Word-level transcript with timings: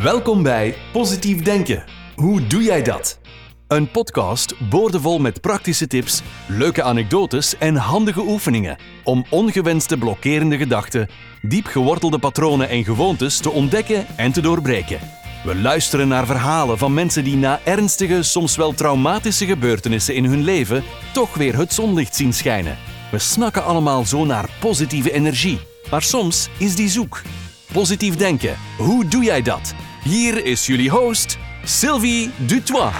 Welkom 0.00 0.42
bij 0.42 0.74
Positief 0.92 1.42
Denken. 1.42 1.84
Hoe 2.14 2.46
doe 2.46 2.62
jij 2.62 2.82
dat? 2.82 3.18
Een 3.68 3.90
podcast 3.90 4.68
boordevol 4.70 5.18
met 5.18 5.40
praktische 5.40 5.86
tips, 5.86 6.22
leuke 6.48 6.82
anekdotes 6.82 7.58
en 7.58 7.76
handige 7.76 8.20
oefeningen 8.20 8.76
om 9.04 9.24
ongewenste 9.30 9.96
blokkerende 9.96 10.56
gedachten, 10.56 11.08
diep 11.42 11.66
gewortelde 11.66 12.18
patronen 12.18 12.68
en 12.68 12.84
gewoontes 12.84 13.38
te 13.38 13.50
ontdekken 13.50 14.06
en 14.16 14.32
te 14.32 14.40
doorbreken. 14.40 14.98
We 15.44 15.54
luisteren 15.54 16.08
naar 16.08 16.26
verhalen 16.26 16.78
van 16.78 16.94
mensen 16.94 17.24
die 17.24 17.36
na 17.36 17.60
ernstige, 17.64 18.22
soms 18.22 18.56
wel 18.56 18.72
traumatische 18.72 19.46
gebeurtenissen 19.46 20.14
in 20.14 20.24
hun 20.24 20.42
leven 20.42 20.84
toch 21.12 21.34
weer 21.34 21.56
het 21.56 21.72
zonlicht 21.72 22.14
zien 22.16 22.32
schijnen. 22.32 22.78
We 23.10 23.18
snakken 23.18 23.64
allemaal 23.64 24.04
zo 24.04 24.24
naar 24.24 24.48
positieve 24.60 25.12
energie, 25.12 25.60
maar 25.90 26.02
soms 26.02 26.48
is 26.58 26.74
die 26.74 26.88
zoek. 26.88 27.22
Positief 27.72 28.16
denken, 28.16 28.56
hoe 28.78 29.08
doe 29.08 29.24
jij 29.24 29.42
dat? 29.42 29.74
Hier 30.04 30.44
is 30.44 30.66
jullie 30.66 30.90
host, 30.90 31.38
Sylvie 31.64 32.30
Dutois. 32.46 32.92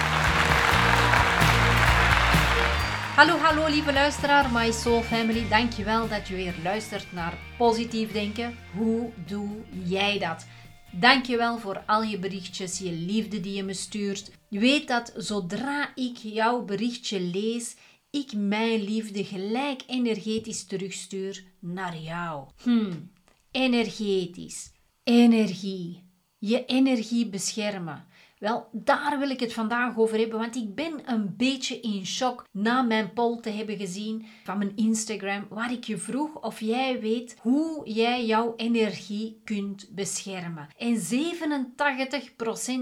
Hallo, 3.15 3.37
hallo 3.37 3.67
lieve 3.67 3.93
luisteraar, 3.93 4.51
My 4.51 4.71
Soul 4.71 5.01
Family. 5.01 5.47
Dankjewel 5.49 6.07
dat 6.07 6.27
je 6.27 6.35
weer 6.35 6.55
luistert 6.63 7.05
naar 7.11 7.37
Positief 7.57 8.11
Denken. 8.11 8.55
Hoe 8.77 9.11
doe 9.27 9.49
jij 9.83 10.19
dat? 10.19 10.45
Dankjewel 10.91 11.59
voor 11.59 11.83
al 11.85 12.03
je 12.03 12.19
berichtjes, 12.19 12.77
je 12.77 12.91
liefde 12.91 13.39
die 13.39 13.53
je 13.53 13.63
me 13.63 13.73
stuurt. 13.73 14.31
Weet 14.49 14.87
dat 14.87 15.13
zodra 15.15 15.91
ik 15.95 16.17
jouw 16.17 16.61
berichtje 16.61 17.21
lees, 17.21 17.75
ik 18.09 18.33
mijn 18.35 18.83
liefde 18.83 19.23
gelijk 19.23 19.81
energetisch 19.87 20.65
terugstuur 20.65 21.43
naar 21.59 21.97
jou. 21.97 22.47
Hmm, 22.63 23.11
energetisch. 23.53 24.71
Energie. 25.03 26.03
Je 26.37 26.65
energie 26.65 27.29
beschermen. 27.29 28.05
Wel, 28.39 28.69
daar 28.71 29.19
wil 29.19 29.29
ik 29.29 29.39
het 29.39 29.53
vandaag 29.53 29.97
over 29.97 30.17
hebben, 30.17 30.39
want 30.39 30.55
ik 30.55 30.75
ben 30.75 31.11
een 31.11 31.35
beetje 31.37 31.79
in 31.79 32.05
shock 32.05 32.47
na 32.51 32.81
mijn 32.81 33.13
poll 33.13 33.39
te 33.39 33.49
hebben 33.49 33.77
gezien 33.77 34.25
van 34.43 34.57
mijn 34.57 34.75
Instagram, 34.75 35.45
waar 35.49 35.71
ik 35.71 35.83
je 35.83 35.97
vroeg 35.97 36.41
of 36.41 36.59
jij 36.59 36.99
weet 36.99 37.37
hoe 37.39 37.89
jij 37.89 38.25
jouw 38.25 38.53
energie 38.55 39.41
kunt 39.43 39.89
beschermen. 39.91 40.67
En 40.77 41.01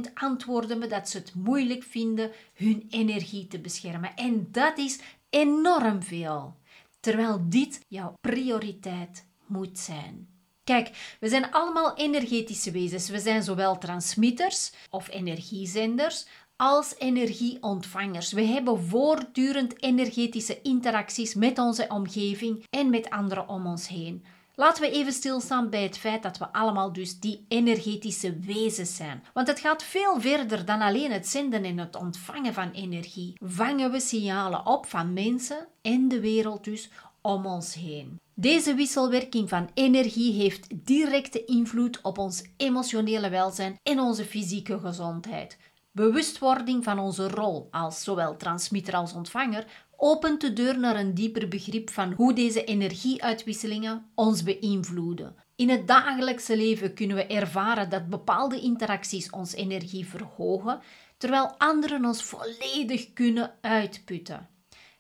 87% 0.10 0.14
antwoordde 0.14 0.76
me 0.76 0.88
dat 0.88 1.10
ze 1.10 1.18
het 1.18 1.36
moeilijk 1.36 1.84
vinden 1.84 2.32
hun 2.54 2.86
energie 2.90 3.48
te 3.48 3.60
beschermen. 3.60 4.16
En 4.16 4.48
dat 4.52 4.78
is 4.78 5.00
enorm 5.30 6.04
veel. 6.04 6.56
Terwijl 7.00 7.46
dit 7.50 7.86
jouw 7.88 8.14
prioriteit 8.22 9.28
moet 9.48 9.80
zijn. 9.80 10.31
Kijk, 10.72 11.18
we 11.20 11.30
zijn 11.30 11.52
allemaal 11.52 11.96
energetische 11.96 12.72
wezens. 12.72 13.10
We 13.10 13.20
zijn 13.20 13.44
zowel 13.44 13.78
transmitters 13.78 14.72
of 14.90 15.10
energiezenders 15.10 16.26
als 16.56 16.96
energieontvangers. 16.98 18.32
We 18.32 18.42
hebben 18.42 18.84
voortdurend 18.84 19.84
energetische 19.84 20.62
interacties 20.62 21.36
met 21.36 21.60
onze 21.60 21.86
omgeving 21.88 22.66
en 22.70 22.90
met 22.90 23.10
anderen 23.10 23.48
om 23.48 23.66
ons 23.66 23.88
heen. 23.88 24.26
Laten 24.56 24.84
we 24.84 24.92
even 24.92 25.14
stilstaan 25.14 25.70
bij 25.70 25.84
het 25.84 25.98
feit 25.98 26.24
dat 26.24 26.38
we 26.38 26.54
allemaal 26.54 26.94
dus 26.94 27.20
die 27.20 27.46
energetische 27.48 28.40
wezens 28.40 28.96
zijn. 28.96 29.24
Want 29.34 29.48
het 29.48 29.60
gaat 29.60 29.84
veel 29.84 30.22
verder 30.22 30.66
dan 30.66 30.82
alleen 30.82 31.12
het 31.12 31.28
zenden 31.28 31.64
en 31.64 31.78
het 31.78 31.96
ontvangen 31.96 32.54
van 32.54 32.72
energie. 32.72 33.34
Vangen 33.44 33.92
we 33.92 34.00
signalen 34.00 34.66
op 34.66 34.86
van 34.86 35.14
mensen 35.14 35.68
en 35.82 36.08
de 36.08 36.20
wereld 36.20 36.64
dus 36.64 36.90
om 37.22 37.46
ons 37.46 37.74
heen. 37.74 38.20
Deze 38.34 38.74
wisselwerking 38.74 39.50
van 39.50 39.70
energie 39.74 40.34
heeft 40.34 40.86
directe 40.86 41.46
invloed 41.46 42.02
op 42.02 42.18
ons 42.18 42.44
emotionele 42.58 43.30
welzijn 43.30 43.80
en 43.84 44.00
onze 44.00 44.26
fysieke 44.26 44.80
gezondheid. 44.80 45.58
Bewustwording 45.92 46.84
van 46.84 47.00
onze 47.00 47.28
rol 47.28 47.68
als 47.72 48.04
zowel 48.04 48.38
transmitter 48.38 48.94
als 48.94 49.14
ontvanger 49.14 49.66
opent 49.98 50.42
de 50.42 50.54
deur 50.54 50.80
naar 50.80 50.96
een 50.96 51.14
dieper 51.14 51.48
begrip 51.48 51.90
van 51.90 52.14
hoe 52.14 52.34
deze 52.34 52.64
energieuitwisselingen 52.64 54.06
ons 54.16 54.44
beïnvloeden. 54.44 55.36
In 55.56 55.70
het 55.70 55.88
dagelijkse 55.88 56.58
leven 56.58 56.94
kunnen 56.94 57.16
we 57.16 57.26
ervaren 57.26 57.90
dat 57.90 58.10
bepaalde 58.10 58.62
interacties 58.62 59.30
ons 59.30 59.54
energie 59.54 60.08
verhogen, 60.08 60.80
terwijl 61.18 61.56
anderen 61.58 62.06
ons 62.06 62.24
volledig 62.24 63.14
kunnen 63.14 63.52
uitputten. 63.62 64.50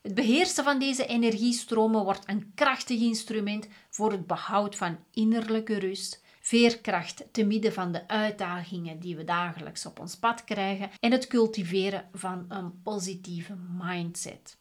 Het 0.01 0.15
beheersen 0.15 0.63
van 0.63 0.79
deze 0.79 1.05
energiestromen 1.05 2.03
wordt 2.03 2.29
een 2.29 2.51
krachtig 2.55 3.01
instrument 3.01 3.67
voor 3.89 4.11
het 4.11 4.27
behoud 4.27 4.75
van 4.75 4.97
innerlijke 5.13 5.79
rust, 5.79 6.23
veerkracht 6.39 7.23
te 7.31 7.43
midden 7.43 7.73
van 7.73 7.91
de 7.91 8.07
uitdagingen 8.07 8.99
die 8.99 9.15
we 9.15 9.23
dagelijks 9.23 9.85
op 9.85 9.99
ons 9.99 10.15
pad 10.15 10.43
krijgen 10.43 10.89
en 10.99 11.11
het 11.11 11.27
cultiveren 11.27 12.09
van 12.13 12.45
een 12.47 12.81
positieve 12.81 13.55
mindset. 13.77 14.57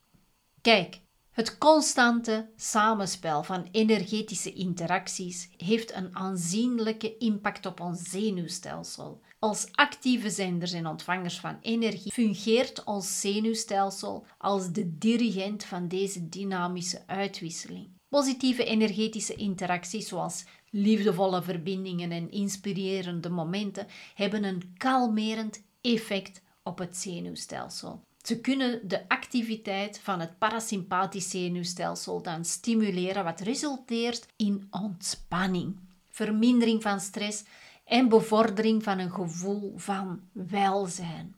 Kijk, 0.61 1.01
het 1.31 1.59
constante 1.59 2.51
samenspel 2.57 3.43
van 3.43 3.69
energetische 3.71 4.53
interacties 4.53 5.49
heeft 5.57 5.95
een 5.95 6.17
aanzienlijke 6.17 7.17
impact 7.19 7.67
op 7.67 7.81
ons 7.81 8.11
zenuwstelsel. 8.11 9.21
Als 9.39 9.69
actieve 9.73 10.31
zenders 10.31 10.73
en 10.73 10.87
ontvangers 10.87 11.41
van 11.41 11.59
energie 11.61 12.13
fungeert 12.13 12.85
ons 12.85 13.21
zenuwstelsel 13.21 14.27
als 14.39 14.73
de 14.73 14.99
dirigent 14.99 15.65
van 15.65 15.89
deze 15.89 16.29
dynamische 16.29 17.03
uitwisseling. 17.07 17.89
Positieve 18.09 18.65
energetische 18.65 19.35
interacties 19.35 20.09
zoals 20.09 20.45
liefdevolle 20.71 21.43
verbindingen 21.43 22.11
en 22.11 22.31
inspirerende 22.31 23.29
momenten 23.29 23.87
hebben 24.15 24.45
een 24.45 24.75
kalmerend 24.77 25.63
effect 25.81 26.43
op 26.63 26.79
het 26.79 26.97
zenuwstelsel. 26.97 28.01
Ze 28.23 28.41
kunnen 28.41 28.89
de 28.89 29.09
activiteit 29.09 29.99
van 29.99 30.21
het 30.21 30.39
parasympathisch 30.39 31.31
zenuwstelsel 31.31 32.23
dan 32.23 32.45
stimuleren, 32.45 33.25
wat 33.25 33.41
resulteert 33.41 34.27
in 34.37 34.67
ontspanning, 34.71 35.77
vermindering 36.11 36.83
van 36.83 37.01
stress 37.01 37.45
en 37.85 38.09
bevordering 38.09 38.83
van 38.83 38.99
een 38.99 39.13
gevoel 39.13 39.73
van 39.77 40.21
welzijn. 40.33 41.35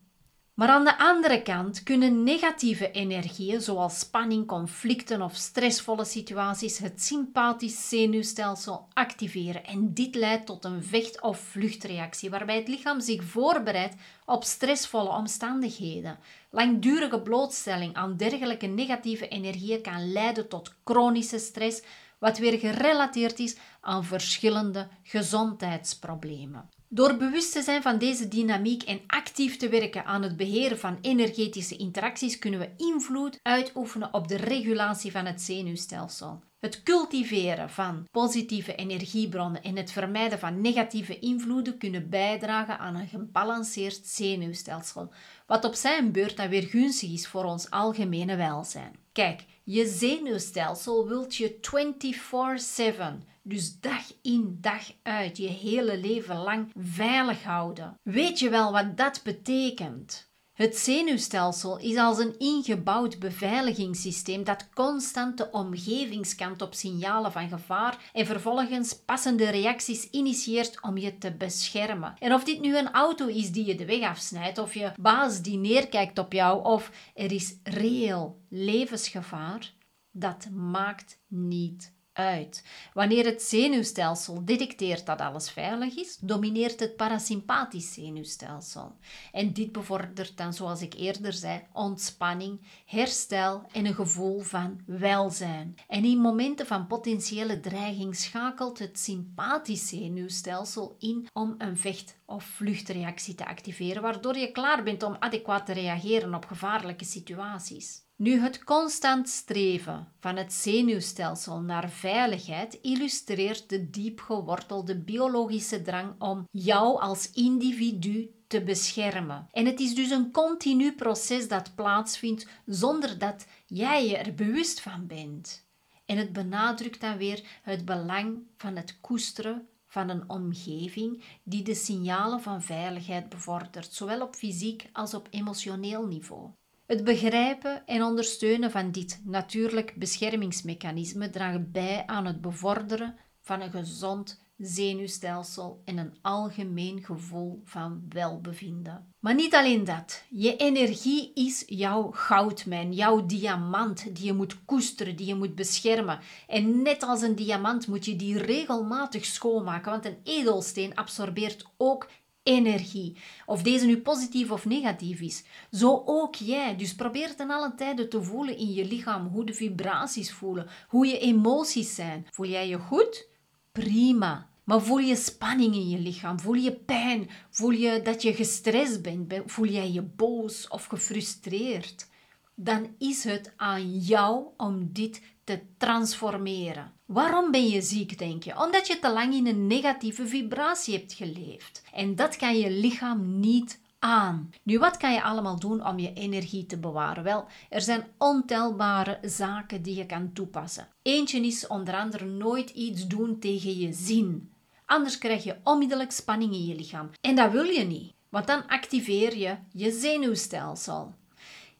Maar 0.53 0.69
aan 0.69 0.83
de 0.83 0.97
andere 0.97 1.41
kant 1.41 1.83
kunnen 1.83 2.23
negatieve 2.23 2.91
energieën, 2.91 3.61
zoals 3.61 3.99
spanning, 3.99 4.47
conflicten 4.47 5.21
of 5.21 5.35
stressvolle 5.35 6.05
situaties, 6.05 6.77
het 6.77 7.01
sympathisch 7.01 7.89
zenuwstelsel 7.89 8.87
activeren. 8.93 9.65
En 9.65 9.93
dit 9.93 10.15
leidt 10.15 10.45
tot 10.45 10.65
een 10.65 10.83
vecht- 10.83 11.21
of 11.21 11.39
vluchtreactie, 11.39 12.29
waarbij 12.29 12.55
het 12.55 12.67
lichaam 12.67 12.99
zich 12.99 13.23
voorbereidt 13.23 13.95
op 14.25 14.43
stressvolle 14.43 15.09
omstandigheden. 15.09 16.19
Langdurige 16.49 17.21
blootstelling 17.21 17.93
aan 17.95 18.17
dergelijke 18.17 18.67
negatieve 18.67 19.27
energieën 19.27 19.81
kan 19.81 20.11
leiden 20.11 20.47
tot 20.47 20.73
chronische 20.83 21.37
stress, 21.37 21.81
wat 22.17 22.37
weer 22.37 22.59
gerelateerd 22.59 23.39
is 23.39 23.57
aan 23.81 24.03
verschillende 24.03 24.87
gezondheidsproblemen. 25.03 26.69
Door 26.93 27.17
bewust 27.17 27.51
te 27.51 27.61
zijn 27.61 27.81
van 27.81 27.97
deze 27.97 28.27
dynamiek 28.27 28.83
en 28.83 29.01
actief 29.07 29.57
te 29.57 29.69
werken 29.69 30.05
aan 30.05 30.23
het 30.23 30.37
beheren 30.37 30.79
van 30.79 30.97
energetische 31.01 31.77
interacties, 31.77 32.39
kunnen 32.39 32.59
we 32.59 32.69
invloed 32.77 33.39
uitoefenen 33.41 34.13
op 34.13 34.27
de 34.27 34.35
regulatie 34.35 35.11
van 35.11 35.25
het 35.25 35.41
zenuwstelsel. 35.41 36.43
Het 36.59 36.83
cultiveren 36.83 37.69
van 37.69 38.07
positieve 38.11 38.75
energiebronnen 38.75 39.63
en 39.63 39.75
het 39.75 39.91
vermijden 39.91 40.39
van 40.39 40.61
negatieve 40.61 41.19
invloeden 41.19 41.77
kunnen 41.77 42.09
bijdragen 42.09 42.79
aan 42.79 42.95
een 42.95 43.07
gebalanceerd 43.07 44.07
zenuwstelsel, 44.07 45.11
wat 45.47 45.65
op 45.65 45.73
zijn 45.73 46.11
beurt 46.11 46.37
dan 46.37 46.49
weer 46.49 46.63
gunstig 46.63 47.11
is 47.11 47.27
voor 47.27 47.43
ons 47.43 47.69
algemene 47.69 48.35
welzijn. 48.35 48.95
Kijk, 49.11 49.43
je 49.63 49.87
zenuwstelsel 49.87 51.07
wilt 51.07 51.35
je 51.35 51.59
24/7 51.59 53.31
dus 53.43 53.79
dag 53.79 54.11
in, 54.21 54.57
dag 54.61 54.91
uit, 55.03 55.37
je 55.37 55.47
hele 55.47 55.97
leven 55.97 56.37
lang 56.37 56.71
veilig 56.77 57.43
houden. 57.43 57.99
Weet 58.03 58.39
je 58.39 58.49
wel 58.49 58.71
wat 58.71 58.97
dat 58.97 59.21
betekent? 59.23 60.32
Het 60.53 60.77
zenuwstelsel 60.77 61.79
is 61.79 61.97
als 61.97 62.17
een 62.17 62.39
ingebouwd 62.39 63.19
beveiligingssysteem 63.19 64.43
dat 64.43 64.69
constant 64.73 65.37
de 65.37 65.51
omgevingskant 65.51 66.61
op 66.61 66.73
signalen 66.73 67.31
van 67.31 67.49
gevaar 67.49 68.09
en 68.13 68.25
vervolgens 68.25 68.99
passende 69.05 69.49
reacties 69.49 70.09
initieert 70.09 70.81
om 70.81 70.97
je 70.97 71.17
te 71.17 71.35
beschermen. 71.35 72.13
En 72.19 72.33
of 72.33 72.43
dit 72.43 72.61
nu 72.61 72.77
een 72.77 72.91
auto 72.91 73.27
is 73.27 73.51
die 73.51 73.65
je 73.65 73.75
de 73.75 73.85
weg 73.85 74.01
afsnijdt, 74.01 74.57
of 74.57 74.73
je 74.73 74.91
baas 74.99 75.41
die 75.41 75.57
neerkijkt 75.57 76.19
op 76.19 76.33
jou, 76.33 76.63
of 76.63 76.91
er 77.13 77.31
is 77.31 77.55
reëel 77.63 78.41
levensgevaar, 78.49 79.73
dat 80.11 80.49
maakt 80.51 81.19
niet 81.27 81.92
uit. 82.13 82.63
Wanneer 82.93 83.25
het 83.25 83.41
zenuwstelsel 83.41 84.45
detecteert 84.45 85.05
dat 85.05 85.19
alles 85.19 85.49
veilig 85.49 85.95
is, 85.95 86.17
domineert 86.21 86.79
het 86.79 86.95
parasympathisch 86.95 87.93
zenuwstelsel. 87.93 88.95
En 89.31 89.53
dit 89.53 89.71
bevordert 89.71 90.37
dan, 90.37 90.53
zoals 90.53 90.81
ik 90.81 90.93
eerder 90.93 91.33
zei, 91.33 91.61
ontspanning, 91.73 92.59
herstel 92.85 93.63
en 93.71 93.85
een 93.85 93.93
gevoel 93.93 94.39
van 94.39 94.81
welzijn. 94.85 95.75
En 95.87 96.05
in 96.05 96.17
momenten 96.17 96.65
van 96.65 96.87
potentiële 96.87 97.59
dreiging 97.59 98.15
schakelt 98.15 98.79
het 98.79 98.99
sympathisch 98.99 99.87
zenuwstelsel 99.87 100.95
in 100.99 101.27
om 101.33 101.55
een 101.57 101.77
vecht- 101.77 102.21
of 102.25 102.43
vluchtreactie 102.43 103.35
te 103.35 103.45
activeren, 103.45 104.01
waardoor 104.01 104.37
je 104.37 104.51
klaar 104.51 104.83
bent 104.83 105.03
om 105.03 105.15
adequaat 105.19 105.65
te 105.65 105.73
reageren 105.73 106.33
op 106.33 106.45
gevaarlijke 106.45 107.05
situaties. 107.05 108.01
Nu, 108.23 108.39
het 108.39 108.63
constant 108.63 109.29
streven 109.29 110.07
van 110.19 110.35
het 110.35 110.53
zenuwstelsel 110.53 111.61
naar 111.61 111.89
veiligheid 111.89 112.79
illustreert 112.81 113.69
de 113.69 113.89
diep 113.89 114.19
gewortelde 114.19 114.97
biologische 114.99 115.81
drang 115.81 116.21
om 116.21 116.47
jou 116.51 117.01
als 117.01 117.31
individu 117.31 118.31
te 118.47 118.63
beschermen. 118.63 119.47
En 119.51 119.65
het 119.65 119.79
is 119.79 119.95
dus 119.95 120.09
een 120.09 120.31
continu 120.31 120.93
proces 120.93 121.47
dat 121.47 121.75
plaatsvindt 121.75 122.47
zonder 122.65 123.17
dat 123.17 123.45
jij 123.65 124.07
je 124.07 124.17
er 124.17 124.33
bewust 124.33 124.81
van 124.81 125.07
bent. 125.07 125.67
En 126.05 126.17
het 126.17 126.33
benadrukt 126.33 127.01
dan 127.01 127.17
weer 127.17 127.43
het 127.61 127.85
belang 127.85 128.37
van 128.57 128.75
het 128.75 128.97
koesteren 129.01 129.67
van 129.87 130.09
een 130.09 130.29
omgeving 130.29 131.23
die 131.43 131.63
de 131.63 131.75
signalen 131.75 132.41
van 132.41 132.61
veiligheid 132.61 133.29
bevordert, 133.29 133.93
zowel 133.93 134.21
op 134.21 134.35
fysiek 134.35 134.89
als 134.93 135.13
op 135.13 135.27
emotioneel 135.31 136.05
niveau. 136.05 136.49
Het 136.85 137.03
begrijpen 137.03 137.85
en 137.85 138.03
ondersteunen 138.03 138.71
van 138.71 138.91
dit 138.91 139.21
natuurlijk 139.25 139.95
beschermingsmechanisme 139.95 141.29
draagt 141.29 141.71
bij 141.71 142.03
aan 142.05 142.25
het 142.25 142.41
bevorderen 142.41 143.15
van 143.41 143.61
een 143.61 143.71
gezond 143.71 144.41
zenuwstelsel 144.57 145.81
en 145.85 145.97
een 145.97 146.17
algemeen 146.21 147.03
gevoel 147.03 147.61
van 147.63 148.05
welbevinden. 148.09 149.13
Maar 149.19 149.35
niet 149.35 149.53
alleen 149.53 149.83
dat. 149.83 150.23
Je 150.29 150.55
energie 150.55 151.31
is 151.33 151.63
jouw 151.65 152.11
goudmijn, 152.11 152.93
jouw 152.93 153.25
diamant 153.25 154.15
die 154.15 154.25
je 154.25 154.33
moet 154.33 154.65
koesteren, 154.65 155.15
die 155.15 155.27
je 155.27 155.35
moet 155.35 155.55
beschermen. 155.55 156.19
En 156.47 156.81
net 156.81 157.03
als 157.03 157.21
een 157.21 157.35
diamant 157.35 157.87
moet 157.87 158.05
je 158.05 158.15
die 158.15 158.37
regelmatig 158.37 159.25
schoonmaken, 159.25 159.91
want 159.91 160.05
een 160.05 160.17
edelsteen 160.23 160.95
absorbeert 160.95 161.65
ook 161.77 162.09
energie. 162.43 163.17
Of 163.45 163.61
deze 163.61 163.85
nu 163.85 163.97
positief 163.97 164.51
of 164.51 164.65
negatief 164.65 165.19
is. 165.19 165.43
Zo 165.71 166.03
ook 166.05 166.35
jij. 166.35 166.75
Dus 166.75 166.95
probeer 166.95 167.35
ten 167.35 167.49
alle 167.49 167.75
tijde 167.75 168.07
te 168.07 168.23
voelen 168.23 168.57
in 168.57 168.73
je 168.73 168.85
lichaam 168.85 169.27
hoe 169.27 169.45
de 169.45 169.53
vibraties 169.53 170.31
voelen, 170.31 170.67
hoe 170.87 171.07
je 171.07 171.19
emoties 171.19 171.95
zijn. 171.95 172.27
Voel 172.31 172.47
jij 172.47 172.67
je 172.67 172.77
goed? 172.77 173.27
Prima. 173.71 174.49
Maar 174.63 174.81
voel 174.81 174.97
je 174.97 175.15
spanning 175.15 175.73
in 175.75 175.89
je 175.89 175.99
lichaam? 175.99 176.39
Voel 176.39 176.53
je 176.53 176.71
pijn? 176.71 177.29
Voel 177.49 177.71
je 177.71 178.01
dat 178.03 178.21
je 178.21 178.33
gestrest 178.33 179.01
bent? 179.01 179.33
Voel 179.45 179.67
jij 179.67 179.91
je 179.91 180.01
boos 180.01 180.67
of 180.67 180.85
gefrustreerd? 180.85 182.07
Dan 182.55 182.95
is 182.97 183.23
het 183.23 183.53
aan 183.55 183.97
jou 183.99 184.45
om 184.57 184.89
dit 184.91 185.21
te 185.43 185.61
transformeren. 185.77 186.91
Waarom 187.05 187.51
ben 187.51 187.67
je 187.67 187.81
ziek, 187.81 188.17
denk 188.17 188.43
je? 188.43 188.59
Omdat 188.59 188.87
je 188.87 188.99
te 188.99 189.09
lang 189.09 189.33
in 189.33 189.47
een 189.47 189.67
negatieve 189.67 190.27
vibratie 190.27 190.93
hebt 190.93 191.13
geleefd. 191.13 191.83
En 191.93 192.15
dat 192.15 192.35
kan 192.35 192.57
je 192.57 192.71
lichaam 192.71 193.39
niet 193.39 193.79
aan. 193.99 194.53
Nu, 194.63 194.79
wat 194.79 194.97
kan 194.97 195.13
je 195.13 195.23
allemaal 195.23 195.59
doen 195.59 195.85
om 195.85 195.99
je 195.99 196.13
energie 196.13 196.65
te 196.65 196.77
bewaren? 196.77 197.23
Wel, 197.23 197.45
er 197.69 197.81
zijn 197.81 198.07
ontelbare 198.17 199.19
zaken 199.21 199.81
die 199.81 199.95
je 199.95 200.05
kan 200.05 200.33
toepassen. 200.33 200.87
Eentje 201.01 201.45
is 201.45 201.67
onder 201.67 201.95
andere 201.95 202.25
nooit 202.25 202.69
iets 202.69 203.07
doen 203.07 203.39
tegen 203.39 203.77
je 203.77 203.93
zin. 203.93 204.51
Anders 204.85 205.17
krijg 205.17 205.43
je 205.43 205.57
onmiddellijk 205.63 206.11
spanning 206.11 206.53
in 206.53 206.65
je 206.65 206.75
lichaam. 206.75 207.09
En 207.21 207.35
dat 207.35 207.51
wil 207.51 207.63
je 207.63 207.83
niet, 207.83 208.13
want 208.29 208.47
dan 208.47 208.67
activeer 208.67 209.37
je 209.37 209.57
je 209.71 209.91
zenuwstelsel. 209.91 211.13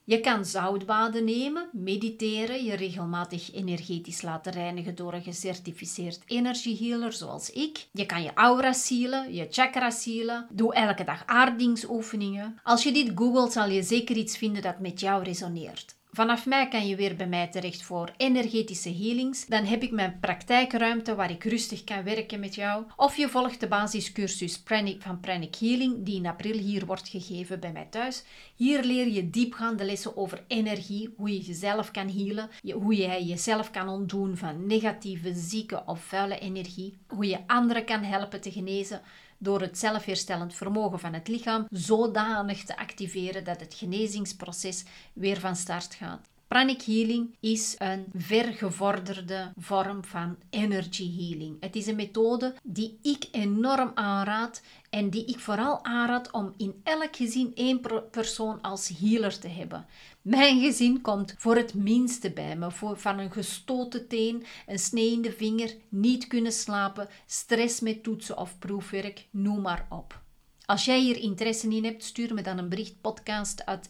Je 0.05 0.19
kan 0.19 0.45
zoutbaden 0.45 1.23
nemen, 1.23 1.69
mediteren, 1.71 2.63
je 2.63 2.75
regelmatig 2.75 3.53
energetisch 3.53 4.21
laten 4.21 4.51
reinigen 4.51 4.95
door 4.95 5.13
een 5.13 5.23
gecertificeerd 5.23 6.19
energiehealer 6.25 7.13
zoals 7.13 7.49
ik. 7.49 7.87
Je 7.91 8.05
kan 8.05 8.23
je 8.23 8.33
aura 8.33 8.73
sealen, 8.73 9.33
je 9.33 9.47
chakra 9.49 9.89
sealen. 9.89 10.47
Doe 10.51 10.73
elke 10.73 11.03
dag 11.03 11.23
aardingsoefeningen. 11.25 12.59
Als 12.63 12.83
je 12.83 12.91
dit 12.91 13.11
googelt 13.15 13.51
zal 13.51 13.69
je 13.69 13.83
zeker 13.83 14.15
iets 14.15 14.37
vinden 14.37 14.61
dat 14.61 14.79
met 14.79 14.99
jou 14.99 15.23
resoneert. 15.23 15.95
Vanaf 16.15 16.45
mei 16.45 16.67
kan 16.67 16.87
je 16.87 16.95
weer 16.95 17.15
bij 17.15 17.27
mij 17.27 17.47
terecht 17.47 17.81
voor 17.81 18.11
energetische 18.17 18.93
healings. 18.93 19.45
Dan 19.45 19.65
heb 19.65 19.83
ik 19.83 19.91
mijn 19.91 20.17
praktijkruimte 20.19 21.15
waar 21.15 21.31
ik 21.31 21.43
rustig 21.43 21.83
kan 21.83 22.03
werken 22.03 22.39
met 22.39 22.55
jou. 22.55 22.85
Of 22.95 23.17
je 23.17 23.29
volgt 23.29 23.59
de 23.59 23.67
basiscursus 23.67 24.59
Pranic 24.59 25.01
van 25.01 25.19
Pranic 25.19 25.55
Healing, 25.55 26.05
die 26.05 26.15
in 26.15 26.25
april 26.25 26.57
hier 26.57 26.85
wordt 26.85 27.09
gegeven 27.09 27.59
bij 27.59 27.71
mij 27.71 27.87
thuis. 27.89 28.23
Hier 28.55 28.83
leer 28.83 29.07
je 29.07 29.29
diepgaande 29.29 29.83
lessen 29.83 30.17
over 30.17 30.43
energie, 30.47 31.13
hoe 31.17 31.33
je 31.33 31.41
jezelf 31.41 31.91
kan 31.91 32.09
healen, 32.09 32.49
hoe 32.73 32.95
jij 32.95 33.23
jezelf 33.23 33.71
kan 33.71 33.87
ontdoen 33.87 34.37
van 34.37 34.67
negatieve, 34.67 35.33
zieke 35.33 35.83
of 35.85 36.03
vuile 36.03 36.39
energie, 36.39 36.97
hoe 37.07 37.27
je 37.27 37.39
anderen 37.47 37.85
kan 37.85 38.03
helpen 38.03 38.41
te 38.41 38.51
genezen 38.51 39.01
door 39.43 39.61
het 39.61 39.77
zelfherstellend 39.77 40.53
vermogen 40.53 40.99
van 40.99 41.13
het 41.13 41.27
lichaam 41.27 41.65
zodanig 41.69 42.63
te 42.63 42.77
activeren 42.77 43.43
dat 43.43 43.59
het 43.59 43.73
genezingsproces 43.73 44.83
weer 45.13 45.39
van 45.39 45.55
start 45.55 45.95
gaat. 45.95 46.32
Pranic 46.53 46.81
healing 46.81 47.35
is 47.39 47.75
een 47.77 48.05
vergevorderde 48.13 49.51
vorm 49.57 50.03
van 50.03 50.35
energy 50.49 51.17
healing. 51.17 51.57
Het 51.59 51.75
is 51.75 51.87
een 51.87 51.95
methode 51.95 52.55
die 52.63 52.99
ik 53.01 53.27
enorm 53.31 53.91
aanraad 53.93 54.61
en 54.89 55.09
die 55.09 55.25
ik 55.25 55.39
vooral 55.39 55.83
aanraad 55.83 56.31
om 56.31 56.53
in 56.57 56.81
elk 56.83 57.15
gezin 57.15 57.51
één 57.55 57.81
persoon 58.11 58.61
als 58.61 58.91
healer 58.99 59.39
te 59.39 59.47
hebben. 59.47 59.85
Mijn 60.21 60.61
gezin 60.61 61.01
komt 61.01 61.35
voor 61.37 61.55
het 61.55 61.73
minste 61.73 62.31
bij 62.31 62.55
me, 62.55 62.71
voor, 62.71 62.97
van 62.97 63.19
een 63.19 63.31
gestoten 63.31 64.07
teen, 64.07 64.45
een 64.67 64.79
snee 64.79 65.11
in 65.11 65.21
de 65.21 65.31
vinger, 65.31 65.75
niet 65.89 66.27
kunnen 66.27 66.51
slapen, 66.51 67.09
stress 67.25 67.79
met 67.79 68.03
toetsen 68.03 68.37
of 68.37 68.59
proefwerk, 68.59 69.27
noem 69.31 69.61
maar 69.61 69.85
op. 69.89 70.22
Als 70.65 70.85
jij 70.85 70.99
hier 70.99 71.17
interesse 71.17 71.69
in 71.69 71.83
hebt, 71.83 72.03
stuur 72.03 72.33
me 72.33 72.41
dan 72.41 72.57
een 72.57 72.69
bericht 72.69 73.01
podcast 73.01 73.65
uit. 73.65 73.89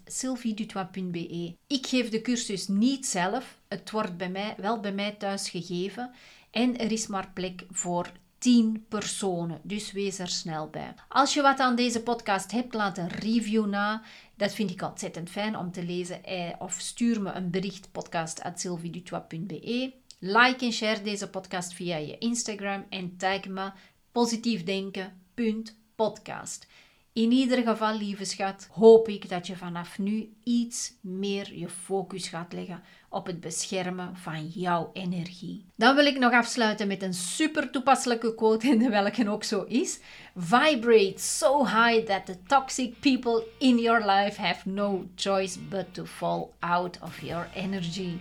Ik 1.67 1.87
geef 1.87 2.09
de 2.09 2.21
cursus 2.21 2.67
niet 2.67 3.05
zelf, 3.05 3.57
het 3.67 3.91
wordt 3.91 4.17
bij 4.17 4.29
mij, 4.29 4.55
wel 4.57 4.79
bij 4.79 4.93
mij 4.93 5.11
thuis 5.11 5.49
gegeven 5.49 6.11
en 6.51 6.77
er 6.77 6.91
is 6.91 7.07
maar 7.07 7.31
plek 7.33 7.65
voor 7.71 8.11
10 8.37 8.85
personen, 8.89 9.59
dus 9.63 9.91
wees 9.91 10.19
er 10.19 10.27
snel 10.27 10.69
bij. 10.69 10.93
Als 11.07 11.33
je 11.33 11.41
wat 11.41 11.59
aan 11.59 11.75
deze 11.75 12.03
podcast 12.03 12.51
hebt, 12.51 12.73
laat 12.73 12.97
een 12.97 13.09
review 13.09 13.65
na. 13.65 14.01
Dat 14.35 14.53
vind 14.53 14.71
ik 14.71 14.81
ontzettend 14.81 15.29
fijn 15.29 15.57
om 15.57 15.71
te 15.71 15.83
lezen. 15.83 16.23
Eh, 16.23 16.49
of 16.59 16.75
stuur 16.79 17.21
me 17.21 17.31
een 17.31 17.49
bericht 17.49 17.91
podcast.sylviedutois.be. 17.91 19.93
Like 20.19 20.65
en 20.65 20.71
share 20.71 21.01
deze 21.01 21.29
podcast 21.29 21.73
via 21.73 21.97
je 21.97 22.17
Instagram 22.17 22.85
en 22.89 23.17
tag 23.17 23.47
me 23.47 23.71
positiefdenken.be 24.11 25.81
podcast. 25.95 26.67
In 27.13 27.31
ieder 27.31 27.63
geval, 27.63 27.97
lieve 27.97 28.25
schat, 28.25 28.67
hoop 28.71 29.07
ik 29.07 29.29
dat 29.29 29.47
je 29.47 29.55
vanaf 29.55 29.99
nu 29.99 30.33
iets 30.43 30.93
meer 31.01 31.55
je 31.55 31.69
focus 31.69 32.27
gaat 32.27 32.53
leggen 32.53 32.83
op 33.09 33.25
het 33.25 33.39
beschermen 33.39 34.17
van 34.17 34.47
jouw 34.47 34.89
energie. 34.93 35.65
Dan 35.75 35.95
wil 35.95 36.05
ik 36.05 36.19
nog 36.19 36.31
afsluiten 36.31 36.87
met 36.87 37.01
een 37.01 37.13
super 37.13 37.69
toepasselijke 37.69 38.35
quote, 38.35 38.69
en 38.71 38.89
welke 38.89 39.29
ook 39.29 39.43
zo 39.43 39.63
is: 39.63 39.99
Vibrate 40.35 41.19
so 41.21 41.65
high 41.65 42.05
that 42.05 42.25
the 42.25 42.37
toxic 42.47 42.99
people 42.99 43.43
in 43.57 43.77
your 43.77 44.05
life 44.05 44.41
have 44.41 44.69
no 44.69 45.05
choice 45.15 45.59
but 45.59 45.93
to 45.93 46.05
fall 46.05 46.49
out 46.59 46.99
of 47.01 47.21
your 47.21 47.49
energy. 47.55 48.17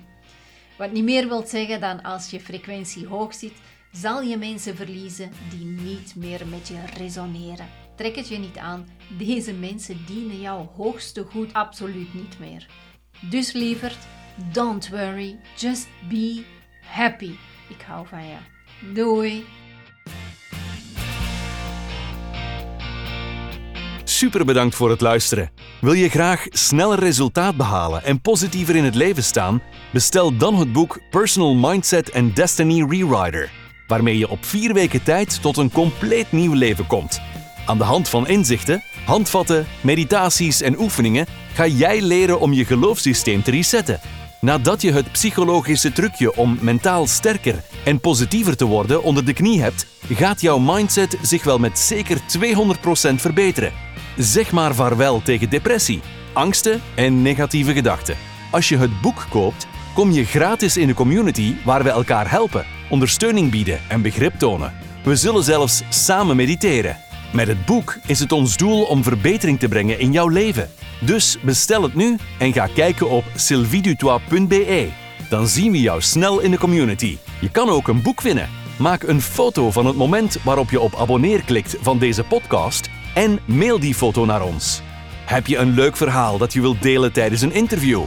Wat 0.79 0.93
niet 0.93 1.05
meer 1.05 1.29
wilt 1.29 1.49
zeggen 1.49 1.81
dan 1.81 2.03
als 2.03 2.31
je 2.31 2.41
frequentie 2.41 3.07
hoog 3.07 3.35
zit 3.35 3.55
zal 3.93 4.23
je 4.23 4.37
mensen 4.37 4.77
verliezen 4.77 5.31
die 5.51 5.65
niet 5.65 6.17
meer 6.17 6.47
met 6.47 6.69
je 6.69 6.81
resoneren. 6.97 7.67
Trek 7.97 8.17
het 8.17 8.29
je 8.29 8.39
niet 8.39 8.59
aan, 8.59 8.87
deze 9.19 9.53
mensen 9.53 10.05
dienen 10.07 10.41
jouw 10.41 10.73
hoogste 10.77 11.25
goed 11.31 11.53
absoluut 11.53 12.15
niet 12.15 12.39
meer. 12.39 12.67
Dus 13.31 13.53
lieverd, 13.53 13.99
don't 14.53 14.89
worry, 14.89 15.39
just 15.57 15.89
be 16.09 16.45
happy. 16.81 17.31
Ik 17.69 17.83
hou 17.87 18.07
van 18.07 18.27
je. 18.27 18.37
Doei! 18.95 19.45
Super 24.05 24.45
bedankt 24.45 24.75
voor 24.75 24.91
het 24.91 25.01
luisteren. 25.01 25.51
Wil 25.81 25.93
je 25.93 26.09
graag 26.09 26.47
sneller 26.49 26.99
resultaat 26.99 27.57
behalen 27.57 28.05
en 28.05 28.21
positiever 28.21 28.77
in 28.77 28.85
het 28.85 28.95
leven 28.95 29.25
staan? 29.25 29.63
Bestel 29.93 30.37
dan 30.37 30.55
het 30.55 30.73
boek 30.73 31.01
Personal 31.11 31.55
Mindset 31.55 32.13
and 32.13 32.37
Destiny 32.37 32.85
Rewriter 32.89 33.62
waarmee 33.93 34.19
je 34.19 34.29
op 34.29 34.45
vier 34.45 34.75
weken 34.75 35.03
tijd 35.03 35.43
tot 35.43 35.57
een 35.57 35.71
compleet 35.71 36.33
nieuw 36.33 36.53
leven 36.53 36.87
komt. 36.87 37.21
Aan 37.67 37.79
de 37.79 37.85
hand 37.85 38.09
van 38.09 38.27
inzichten, 38.27 38.83
handvatten, 39.05 39.67
meditaties 39.81 40.61
en 40.61 40.79
oefeningen 40.79 41.27
ga 41.53 41.67
jij 41.67 42.03
leren 42.03 42.41
om 42.41 42.53
je 42.53 42.65
geloofssysteem 42.65 43.43
te 43.43 43.51
resetten. 43.51 44.01
Nadat 44.41 44.83
je 44.83 44.93
het 44.93 45.13
psychologische 45.13 45.93
trucje 45.93 46.37
om 46.37 46.59
mentaal 46.61 47.07
sterker 47.07 47.63
en 47.85 48.01
positiever 48.01 48.57
te 48.57 48.65
worden 48.65 49.03
onder 49.03 49.25
de 49.25 49.33
knie 49.33 49.63
hebt, 49.63 49.87
gaat 50.13 50.41
jouw 50.41 50.59
mindset 50.59 51.19
zich 51.23 51.45
wel 51.45 51.59
met 51.59 51.79
zeker 51.79 52.19
200% 52.19 53.15
verbeteren. 53.15 53.73
Zeg 54.17 54.53
maar 54.53 54.75
vaarwel 54.75 55.23
tegen 55.23 55.51
depressie, 55.51 56.01
angsten 56.33 56.81
en 56.95 57.23
negatieve 57.23 57.73
gedachten. 57.73 58.17
Als 58.51 58.69
je 58.69 58.77
het 58.77 59.01
boek 59.01 59.27
koopt, 59.29 59.67
kom 59.95 60.11
je 60.11 60.25
gratis 60.25 60.77
in 60.77 60.87
de 60.87 60.95
community 60.95 61.55
waar 61.65 61.83
we 61.83 61.91
elkaar 61.91 62.31
helpen, 62.31 62.65
ondersteuning 62.89 63.51
bieden 63.51 63.81
en 63.89 64.03
begrip 64.03 64.35
tonen. 64.39 64.73
We 65.05 65.17
zullen 65.17 65.43
zelfs 65.43 65.83
samen 65.89 66.37
mediteren. 66.37 66.97
Met 67.33 67.49
het 67.49 67.65
boek 67.65 67.99
is 68.07 68.21
het 68.21 68.33
ons 68.33 68.57
doel 68.57 68.83
om 68.83 69.03
verbetering 69.03 69.59
te 69.59 69.69
brengen 69.69 69.99
in 69.99 70.13
jouw 70.13 70.29
leven. 70.29 70.71
Dus 71.01 71.39
bestel 71.43 71.83
het 71.83 71.95
nu 71.95 72.17
en 72.39 72.53
ga 72.53 72.67
kijken 72.67 73.11
op 73.11 73.25
sylvidutois.be. 73.35 74.89
Dan 75.29 75.47
zien 75.47 75.73
we 75.73 75.81
jou 75.81 76.01
snel 76.01 76.41
in 76.41 76.51
de 76.51 76.59
community. 76.59 77.19
Je 77.41 77.51
kan 77.51 77.69
ook 77.69 77.89
een 77.89 78.03
boek 78.03 78.21
winnen. 78.21 78.49
Maak 78.79 79.03
een 79.03 79.23
foto 79.23 79.71
van 79.71 79.87
het 79.87 79.97
moment 79.97 80.39
waarop 80.43 80.71
je 80.71 80.81
op 80.81 80.95
abonneer 80.95 81.45
klikt 81.45 81.77
van 81.81 81.99
deze 81.99 82.25
podcast 82.25 82.89
en 83.15 83.39
mail 83.45 83.81
die 83.81 83.95
foto 83.95 84.25
naar 84.25 84.43
ons. 84.43 84.83
Heb 85.25 85.47
je 85.47 85.57
een 85.57 85.75
leuk 85.75 85.97
verhaal 85.97 86.39
dat 86.39 86.53
je 86.53 86.61
wilt 86.61 86.83
delen 86.83 87.13
tijdens 87.13 87.41
een 87.41 87.53
interview? 87.53 88.03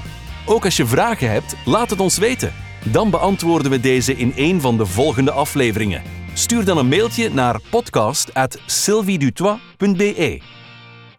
Ook 0.47 0.65
als 0.65 0.77
je 0.77 0.85
vragen 0.85 1.31
hebt, 1.31 1.55
laat 1.65 1.89
het 1.89 1.99
ons 1.99 2.17
weten. 2.17 2.53
Dan 2.83 3.09
beantwoorden 3.09 3.71
we 3.71 3.79
deze 3.79 4.15
in 4.15 4.33
een 4.35 4.61
van 4.61 4.77
de 4.77 4.85
volgende 4.85 5.31
afleveringen. 5.31 6.01
Stuur 6.33 6.65
dan 6.65 6.77
een 6.77 6.87
mailtje 6.87 7.29
naar 7.29 7.59
podcast@sylviedutois.be. 7.69 10.41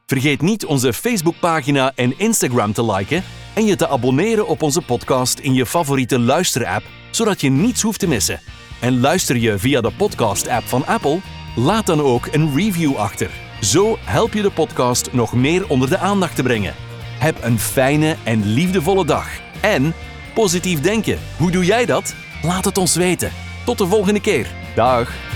Vergeet 0.06 0.42
niet 0.42 0.66
onze 0.66 0.92
Facebookpagina 0.92 1.92
en 1.94 2.18
Instagram 2.18 2.72
te 2.72 2.92
liken 2.92 3.24
en 3.54 3.66
je 3.66 3.76
te 3.76 3.88
abonneren 3.88 4.46
op 4.46 4.62
onze 4.62 4.82
podcast 4.82 5.38
in 5.38 5.54
je 5.54 5.66
favoriete 5.66 6.18
luisterapp, 6.18 6.84
zodat 7.10 7.40
je 7.40 7.50
niets 7.50 7.82
hoeft 7.82 8.00
te 8.00 8.08
missen. 8.08 8.40
En 8.80 9.00
luister 9.00 9.36
je 9.36 9.58
via 9.58 9.80
de 9.80 9.92
podcast-app 9.96 10.66
van 10.66 10.86
Apple? 10.86 11.20
Laat 11.56 11.86
dan 11.86 12.00
ook 12.00 12.28
een 12.30 12.56
review 12.56 12.96
achter. 12.96 13.30
Zo 13.60 13.96
help 14.00 14.32
je 14.32 14.42
de 14.42 14.50
podcast 14.50 15.12
nog 15.12 15.32
meer 15.32 15.68
onder 15.68 15.88
de 15.88 15.98
aandacht 15.98 16.36
te 16.36 16.42
brengen. 16.42 16.85
Heb 17.18 17.36
een 17.42 17.58
fijne 17.58 18.16
en 18.24 18.46
liefdevolle 18.52 19.04
dag. 19.04 19.28
En 19.60 19.94
positief 20.34 20.80
denken. 20.80 21.18
Hoe 21.36 21.50
doe 21.50 21.64
jij 21.64 21.86
dat? 21.86 22.14
Laat 22.42 22.64
het 22.64 22.78
ons 22.78 22.96
weten. 22.96 23.32
Tot 23.64 23.78
de 23.78 23.86
volgende 23.86 24.20
keer. 24.20 24.46
Dag. 24.74 25.35